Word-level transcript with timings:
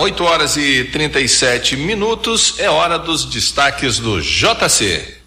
8 0.00 0.22
horas 0.22 0.56
e 0.56 0.84
37 0.84 1.76
minutos 1.76 2.60
é 2.60 2.70
hora 2.70 3.00
dos 3.00 3.24
destaques 3.24 3.98
do 3.98 4.22
JC. 4.22 5.18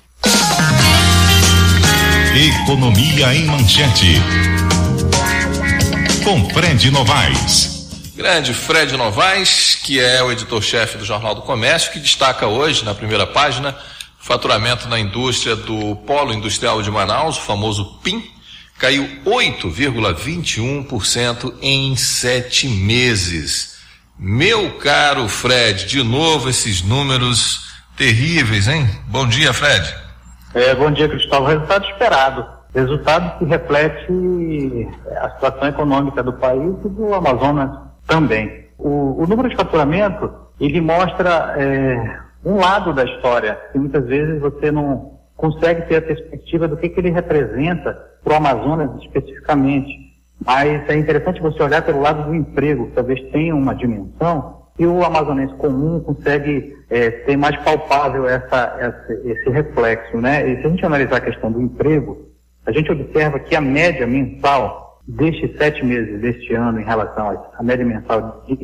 Economia 2.64 3.36
em 3.36 3.48
manchete. 3.48 4.16
Com 6.24 6.50
Fred 6.52 6.90
Novaes. 6.90 7.90
Grande 8.16 8.54
Fred 8.54 8.96
Novaes, 8.96 9.76
que 9.76 10.00
é 10.00 10.24
o 10.24 10.32
editor-chefe 10.32 10.98
do 10.98 11.04
Jornal 11.04 11.36
do 11.36 11.42
Comércio, 11.42 11.92
que 11.92 12.00
destaca 12.00 12.48
hoje, 12.48 12.86
na 12.86 12.96
primeira 12.96 13.28
página, 13.28 13.78
faturamento 14.22 14.88
na 14.88 14.98
indústria 14.98 15.58
do 15.58 15.98
Polo 15.98 16.34
Industrial 16.34 16.82
de 16.82 16.90
Manaus, 16.90 17.38
o 17.38 17.42
famoso 17.42 18.00
PIM, 18.02 18.24
caiu 18.80 19.06
8,21% 19.26 21.56
em 21.62 21.94
sete 21.98 22.70
meses. 22.70 23.71
Meu 24.24 24.78
caro 24.78 25.28
Fred, 25.28 25.88
de 25.88 26.04
novo 26.04 26.48
esses 26.48 26.88
números 26.88 27.74
terríveis, 27.98 28.68
hein? 28.68 28.86
Bom 29.08 29.28
dia, 29.28 29.52
Fred. 29.52 29.96
É, 30.54 30.76
bom 30.76 30.92
dia, 30.92 31.10
Cristóvão. 31.10 31.48
Resultado 31.48 31.86
esperado. 31.88 32.46
Resultado 32.72 33.40
que 33.40 33.46
reflete 33.46 34.88
a 35.22 35.30
situação 35.32 35.70
econômica 35.70 36.22
do 36.22 36.34
país 36.34 36.72
e 36.86 36.90
do 36.90 37.16
Amazonas 37.16 37.72
também. 38.06 38.68
O, 38.78 39.24
o 39.24 39.26
número 39.26 39.50
de 39.50 39.56
faturamento, 39.56 40.32
ele 40.60 40.80
mostra 40.82 41.56
é, 41.58 42.20
um 42.46 42.58
lado 42.58 42.94
da 42.94 43.04
história, 43.04 43.60
que 43.72 43.80
muitas 43.80 44.06
vezes 44.06 44.40
você 44.40 44.72
não 44.72 45.20
consegue 45.36 45.88
ter 45.88 45.96
a 45.96 46.02
perspectiva 46.04 46.68
do 46.68 46.78
que, 46.78 46.90
que 46.90 47.00
ele 47.00 47.10
representa 47.10 48.00
para 48.24 48.34
o 48.34 48.38
Amazonas 48.38 48.92
especificamente. 49.02 50.11
Mas 50.46 50.90
é 50.90 50.96
interessante 50.96 51.42
você 51.42 51.62
olhar 51.62 51.82
pelo 51.84 52.02
lado 52.02 52.24
do 52.24 52.36
emprego, 52.36 52.88
que 52.88 52.94
talvez 52.94 53.22
tenha 53.32 53.56
uma 53.56 53.76
dimensão, 53.76 54.62
e 54.80 54.86
o 54.88 55.04
amazonense 55.04 55.54
comum 55.56 56.00
consegue 56.00 56.76
é, 56.90 57.12
ter 57.12 57.38
mais 57.38 57.56
palpável 57.64 58.28
essa, 58.28 58.76
essa, 58.80 59.14
esse 59.26 59.50
reflexo, 59.50 60.18
né? 60.18 60.50
E 60.50 60.62
se 60.62 60.68
a 60.68 60.70
gente 60.70 60.86
analisar 60.86 61.18
a 61.18 61.22
questão 61.22 61.52
do 61.52 61.62
emprego, 61.62 62.30
a 62.66 62.72
gente 62.72 62.92
observa 62.92 63.40
que 63.40 63.56
a 63.56 63.62
média 63.62 64.08
mensal 64.08 65.00
destes 65.08 65.56
sete 65.58 65.86
meses 65.86 66.20
deste 66.22 66.54
ano 66.54 66.80
em 66.80 66.84
relação 66.84 67.38
à 67.58 67.64
média 67.64 67.86
mensal 67.86 68.44
de 68.48 68.56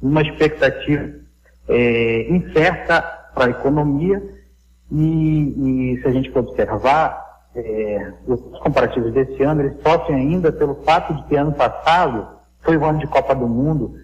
uma 0.02 0.20
expectativa 0.20 1.10
é, 1.68 2.28
incerta 2.28 3.00
para 3.34 3.46
a 3.46 3.50
economia 3.50 4.20
e, 4.90 5.94
e, 5.94 6.02
se 6.02 6.08
a 6.08 6.10
gente 6.10 6.30
for 6.32 6.40
observar, 6.40 7.22
é, 7.54 8.12
os 8.26 8.40
comparativos 8.58 9.12
desse 9.12 9.42
ano, 9.42 9.62
eles 9.62 9.80
sofrem 9.80 10.16
ainda 10.16 10.50
pelo 10.50 10.74
fato 10.82 11.14
de 11.14 11.22
que 11.24 11.36
ano 11.36 11.52
passado 11.52 12.26
foi 12.62 12.76
o 12.76 12.84
ano 12.84 12.98
de 12.98 13.06
Copa 13.06 13.34
do 13.34 13.46
Mundo, 13.46 13.94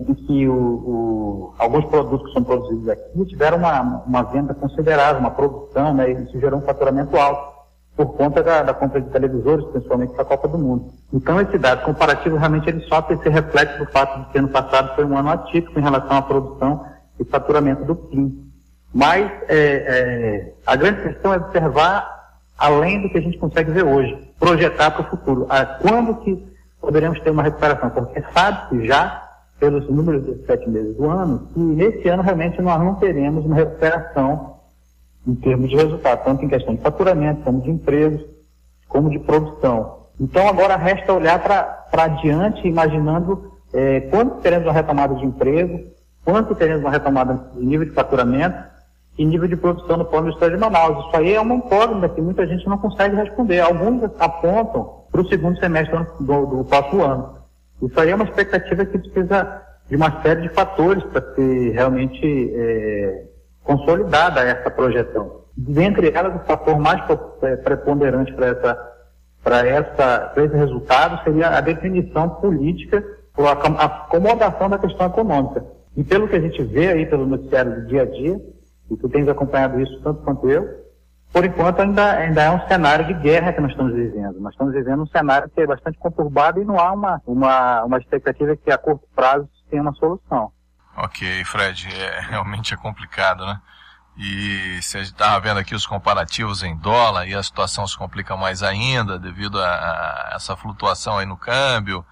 em 0.00 0.14
que 0.14 0.48
o, 0.48 0.54
o, 0.54 1.54
alguns 1.58 1.84
produtos 1.86 2.28
que 2.28 2.32
são 2.32 2.44
produzidos 2.44 2.88
aqui 2.88 3.26
tiveram 3.26 3.58
uma, 3.58 4.02
uma 4.06 4.22
venda 4.22 4.54
considerável, 4.54 5.20
uma 5.20 5.30
produção, 5.30 5.94
né, 5.94 6.10
e 6.10 6.22
isso 6.24 6.38
gerou 6.40 6.60
um 6.60 6.64
faturamento 6.64 7.16
alto 7.16 7.58
por 7.96 8.14
conta 8.16 8.42
da, 8.44 8.62
da 8.62 8.72
compra 8.72 9.00
de 9.00 9.10
televisores, 9.10 9.66
principalmente 9.66 10.12
para 10.12 10.22
a 10.22 10.26
Copa 10.26 10.46
do 10.46 10.56
Mundo. 10.56 10.92
Então, 11.12 11.40
esse 11.40 11.58
dado 11.58 11.84
comparativo 11.84 12.36
realmente 12.36 12.68
ele 12.68 12.80
só 12.82 13.04
esse 13.10 13.28
reflexo 13.28 13.78
do 13.78 13.90
fato 13.90 14.20
de 14.20 14.26
que 14.30 14.38
ano 14.38 14.48
passado 14.48 14.94
foi 14.94 15.04
um 15.04 15.18
ano 15.18 15.30
atípico 15.30 15.80
em 15.80 15.82
relação 15.82 16.16
à 16.16 16.22
produção 16.22 16.86
e 17.18 17.24
faturamento 17.24 17.84
do 17.84 17.96
PIN. 17.96 18.48
Mas 18.94 19.28
é, 19.48 19.56
é, 19.58 20.52
a 20.64 20.76
grande 20.76 21.02
questão 21.02 21.34
é 21.34 21.38
observar 21.38 22.18
além 22.56 23.02
do 23.02 23.10
que 23.10 23.18
a 23.18 23.20
gente 23.20 23.38
consegue 23.38 23.70
ver 23.72 23.84
hoje, 23.84 24.16
projetar 24.38 24.92
para 24.92 25.02
o 25.02 25.10
futuro. 25.10 25.46
Ah, 25.48 25.64
quando 25.64 26.16
que 26.16 26.46
poderemos 26.80 27.20
ter 27.20 27.30
uma 27.30 27.42
recuperação? 27.42 27.90
Porque 27.90 28.22
sabe-se 28.32 28.86
já, 28.86 29.27
pelos 29.58 29.88
números 29.88 30.24
dos 30.24 30.46
sete 30.46 30.68
meses 30.68 30.96
do 30.96 31.08
ano, 31.08 31.48
que 31.52 31.60
nesse 31.60 32.08
ano 32.08 32.22
realmente 32.22 32.60
nós 32.62 32.80
não 32.80 32.94
teremos 32.94 33.44
uma 33.44 33.56
recuperação 33.56 34.58
em 35.26 35.34
termos 35.34 35.68
de 35.68 35.76
resultado, 35.76 36.24
tanto 36.24 36.44
em 36.44 36.48
questão 36.48 36.74
de 36.74 36.80
faturamento, 36.80 37.42
como 37.42 37.60
de 37.60 37.70
empregos, 37.70 38.24
como 38.88 39.10
de 39.10 39.18
produção. 39.18 39.98
Então 40.20 40.48
agora 40.48 40.76
resta 40.76 41.12
olhar 41.12 41.42
para 41.42 42.04
adiante, 42.04 42.66
imaginando 42.66 43.52
é, 43.72 44.08
teremos 44.42 44.66
uma 44.66 44.72
retomada 44.72 45.14
de 45.14 45.26
emprego, 45.26 45.90
quanto 46.24 46.54
teremos 46.54 46.82
uma 46.82 46.90
retomada 46.90 47.50
de 47.54 47.64
nível 47.64 47.86
de 47.86 47.92
faturamento 47.92 48.56
e 49.18 49.24
nível 49.24 49.48
de 49.48 49.56
produção 49.56 49.96
no 49.96 50.04
plano 50.04 50.30
Estado 50.30 50.52
de 50.52 50.58
Manaus. 50.58 51.06
Isso 51.06 51.16
aí 51.16 51.34
é 51.34 51.40
uma 51.40 51.54
incógnita 51.54 52.08
que 52.08 52.20
muita 52.20 52.46
gente 52.46 52.66
não 52.68 52.78
consegue 52.78 53.16
responder. 53.16 53.60
Alguns 53.60 54.04
apontam 54.18 54.98
para 55.10 55.20
o 55.20 55.28
segundo 55.28 55.58
semestre 55.58 55.98
do, 56.20 56.46
do 56.46 56.64
próximo 56.64 57.02
ano. 57.02 57.37
Isso 57.82 58.00
aí 58.00 58.10
é 58.10 58.14
uma 58.14 58.24
expectativa 58.24 58.84
que 58.84 58.98
precisa 58.98 59.62
de 59.88 59.96
uma 59.96 60.22
série 60.22 60.42
de 60.42 60.48
fatores 60.50 61.02
para 61.04 61.34
ser 61.34 61.70
realmente 61.70 62.52
é, 62.54 63.24
consolidada 63.62 64.40
essa 64.40 64.70
projeção. 64.70 65.42
Dentre 65.56 66.10
elas, 66.10 66.34
o 66.34 66.44
fator 66.44 66.78
mais 66.78 67.02
é, 67.42 67.56
preponderante 67.56 68.32
para 68.34 68.46
essa 68.46 68.88
para 69.42 69.66
essa 69.66 70.32
esse 70.36 70.56
resultado 70.56 71.22
seria 71.22 71.48
a 71.50 71.60
definição 71.60 72.28
política 72.28 73.02
ou 73.36 73.46
a 73.46 73.52
acomodação 73.52 74.68
da 74.68 74.78
questão 74.78 75.06
econômica. 75.06 75.64
E 75.96 76.02
pelo 76.04 76.28
que 76.28 76.36
a 76.36 76.40
gente 76.40 76.62
vê 76.64 76.88
aí 76.88 77.06
pelo 77.06 77.26
noticiário 77.26 77.76
do 77.76 77.86
dia 77.86 78.02
a 78.02 78.04
dia, 78.04 78.40
e 78.90 78.96
tu 78.96 79.08
tens 79.08 79.28
acompanhado 79.28 79.80
isso 79.80 80.00
tanto 80.02 80.22
quanto 80.22 80.50
eu, 80.50 80.68
por 81.32 81.44
enquanto 81.44 81.80
ainda, 81.80 82.12
ainda 82.12 82.42
é 82.42 82.50
um 82.50 82.66
cenário 82.66 83.06
de 83.06 83.14
guerra 83.14 83.52
que 83.52 83.60
nós 83.60 83.70
estamos 83.70 83.94
vivendo. 83.94 84.40
Nós 84.40 84.52
estamos 84.52 84.72
vivendo 84.72 85.02
um 85.02 85.06
cenário 85.06 85.48
que 85.50 85.60
é 85.60 85.66
bastante 85.66 85.98
conturbado 85.98 86.60
e 86.60 86.64
não 86.64 86.78
há 86.78 86.92
uma, 86.92 87.22
uma, 87.26 87.84
uma 87.84 87.98
expectativa 87.98 88.56
que 88.56 88.70
a 88.70 88.78
curto 88.78 89.06
prazo 89.14 89.48
tenha 89.70 89.82
uma 89.82 89.92
solução. 89.94 90.52
Ok, 90.96 91.44
Fred, 91.44 91.88
é, 91.94 92.20
realmente 92.28 92.74
é 92.74 92.76
complicado, 92.76 93.46
né? 93.46 93.60
E 94.16 94.80
se 94.82 94.96
a 94.96 95.00
gente 95.00 95.12
estava 95.12 95.38
vendo 95.38 95.60
aqui 95.60 95.74
os 95.74 95.86
comparativos 95.86 96.64
em 96.64 96.76
dólar 96.76 97.28
e 97.28 97.34
a 97.34 97.42
situação 97.42 97.86
se 97.86 97.96
complica 97.96 98.36
mais 98.36 98.64
ainda 98.64 99.16
devido 99.16 99.62
a, 99.62 99.68
a 99.68 100.32
essa 100.34 100.56
flutuação 100.56 101.18
aí 101.18 101.26
no 101.26 101.36
câmbio. 101.36 102.04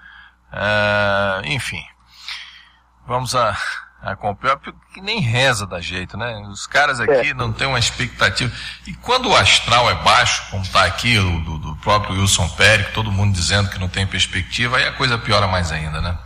Uh, 0.52 1.44
enfim, 1.46 1.82
vamos 3.04 3.34
a, 3.34 3.56
acompanhar, 4.12 4.56
porque 4.56 5.00
nem 5.00 5.20
reza 5.20 5.66
da 5.66 5.80
jeito, 5.80 6.16
né? 6.16 6.46
Os 6.50 6.66
caras 6.66 7.00
aqui 7.00 7.30
é. 7.30 7.34
não 7.34 7.52
têm 7.52 7.66
uma 7.66 7.78
expectativa. 7.78 8.52
E 8.86 8.94
quando 8.94 9.28
o 9.28 9.36
astral 9.36 9.90
é 9.90 9.94
baixo, 9.96 10.50
como 10.50 10.62
está 10.62 10.84
aqui, 10.84 11.18
o 11.18 11.40
do, 11.40 11.58
do 11.58 11.76
próprio 11.76 12.20
Wilson 12.20 12.48
Pérez, 12.50 12.88
todo 12.92 13.10
mundo 13.10 13.32
dizendo 13.32 13.68
que 13.68 13.78
não 13.78 13.88
tem 13.88 14.06
perspectiva, 14.06 14.76
aí 14.76 14.84
a 14.84 14.92
coisa 14.92 15.18
piora 15.18 15.46
mais 15.46 15.72
ainda, 15.72 16.00
né? 16.00 16.16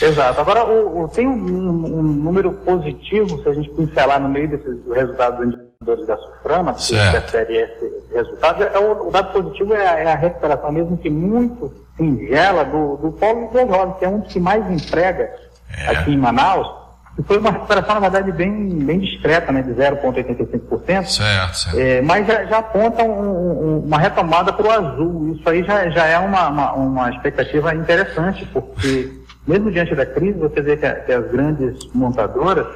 Exato. 0.00 0.40
Agora, 0.40 0.64
o, 0.64 1.04
o, 1.04 1.08
tem 1.08 1.26
um, 1.26 1.98
um, 1.98 2.02
número 2.02 2.52
positivo, 2.52 3.42
se 3.42 3.48
a 3.48 3.54
gente 3.54 3.70
pincelar 3.70 4.20
no 4.20 4.28
meio 4.28 4.48
desses 4.48 4.86
resultados 4.92 5.38
dos 5.38 5.54
indicadores 5.54 6.06
da 6.06 6.16
SUFRAMA, 6.16 6.74
que 6.74 6.94
refere 6.94 7.56
esse 7.56 8.14
resultado, 8.14 8.62
é 8.62 8.78
o, 8.78 9.08
o, 9.08 9.10
dado 9.10 9.32
positivo 9.32 9.74
é 9.74 9.86
a, 9.86 9.98
é 10.00 10.12
a, 10.12 10.16
recuperação, 10.16 10.72
mesmo 10.72 10.96
que 10.96 11.10
muito 11.10 11.72
singela, 11.96 12.64
do, 12.64 12.96
do 12.96 13.12
polo 13.12 13.48
de 13.48 13.98
que 13.98 14.04
é 14.04 14.08
um 14.08 14.20
dos 14.20 14.32
que 14.32 14.40
mais 14.40 14.68
emprega 14.70 15.30
é. 15.76 15.90
aqui 15.90 16.12
em 16.12 16.18
Manaus, 16.18 16.83
que 17.16 17.22
foi 17.22 17.38
uma 17.38 17.50
recuperação, 17.50 17.94
na 17.94 18.00
verdade, 18.00 18.32
bem, 18.32 18.68
bem 18.68 18.98
discreta, 18.98 19.52
né, 19.52 19.62
de 19.62 19.70
0,85%. 19.70 21.06
Certo, 21.06 21.54
certo. 21.56 21.78
É, 21.78 22.02
mas 22.02 22.26
já, 22.26 22.44
já 22.44 22.58
aponta 22.58 23.04
um, 23.04 23.10
um, 23.10 23.78
uma 23.80 23.98
retomada 23.98 24.52
para 24.52 24.66
o 24.66 24.70
azul. 24.70 25.36
Isso 25.36 25.48
aí 25.48 25.62
já, 25.62 25.88
já 25.90 26.06
é 26.06 26.18
uma, 26.18 26.48
uma, 26.48 26.72
uma 26.72 27.10
expectativa 27.10 27.74
interessante, 27.74 28.44
porque 28.46 29.12
mesmo 29.46 29.70
diante 29.70 29.94
da 29.94 30.04
crise, 30.04 30.38
você 30.38 30.60
vê 30.60 30.76
que, 30.76 30.90
que 30.90 31.12
as 31.12 31.30
grandes 31.30 31.86
montadoras, 31.94 32.66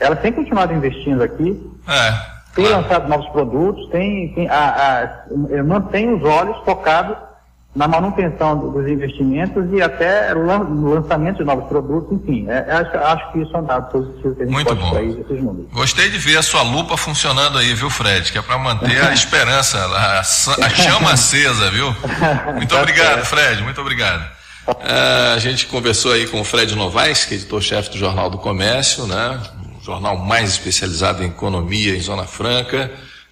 elas 0.00 0.20
têm 0.20 0.32
continuado 0.32 0.72
investindo 0.72 1.22
aqui, 1.22 1.60
é, 1.86 2.12
têm 2.54 2.64
claro. 2.64 2.82
lançado 2.82 3.08
novos 3.08 3.28
produtos, 3.28 3.90
têm, 3.90 4.32
têm 4.34 4.48
a, 4.48 5.24
a, 5.58 5.62
mantém 5.62 6.14
os 6.14 6.22
olhos 6.22 6.56
focados 6.64 7.16
na 7.74 7.88
manutenção 7.88 8.70
dos 8.70 8.86
investimentos 8.86 9.64
e 9.72 9.80
até 9.80 10.34
no 10.34 10.92
lançamento 10.92 11.38
de 11.38 11.44
novos 11.44 11.64
produtos, 11.66 12.12
enfim, 12.12 12.46
é, 12.46 12.70
acho, 12.70 12.96
acho, 12.98 13.32
que 13.32 13.38
isso 13.40 13.56
é 13.56 13.60
um 13.60 13.64
dado 13.64 13.90
positivo 13.90 14.34
que 14.34 14.42
a 14.42 14.44
gente 14.44 14.52
Muito 14.52 14.76
pode 14.76 14.80
bom. 14.80 15.14
desses 15.14 15.42
números. 15.42 15.70
Gostei 15.72 16.10
de 16.10 16.18
ver 16.18 16.36
a 16.36 16.42
sua 16.42 16.62
lupa 16.62 16.98
funcionando 16.98 17.56
aí, 17.56 17.72
viu, 17.72 17.88
Fred? 17.88 18.30
Que 18.30 18.36
é 18.36 18.42
para 18.42 18.58
manter 18.58 19.02
a 19.02 19.12
esperança, 19.14 19.78
a, 19.78 20.20
a 20.20 20.22
chama 20.68 21.12
acesa, 21.12 21.70
viu? 21.70 21.94
Muito 22.56 22.76
obrigado, 22.76 23.24
Fred, 23.24 23.62
muito 23.62 23.80
obrigado. 23.80 24.22
Uh, 24.68 25.34
a 25.34 25.38
gente 25.38 25.66
conversou 25.66 26.12
aí 26.12 26.26
com 26.28 26.40
o 26.40 26.44
Fred 26.44 26.76
Novaes, 26.76 27.24
que 27.24 27.34
é 27.34 27.36
editor-chefe 27.38 27.90
do 27.90 27.98
Jornal 27.98 28.28
do 28.28 28.36
Comércio, 28.36 29.06
né? 29.06 29.40
Um 29.80 29.82
jornal 29.82 30.18
mais 30.18 30.50
especializado 30.50 31.24
em 31.24 31.28
economia 31.28 31.96
em 31.96 32.00
Zona 32.00 32.24
Franca. 32.24 32.90